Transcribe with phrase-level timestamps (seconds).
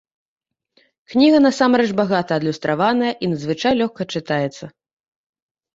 [1.13, 4.65] Кніга насамрэч багата адлюстраваная і надзвычай лёгка чытаецца.